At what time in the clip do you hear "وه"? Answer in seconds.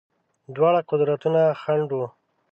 1.97-2.07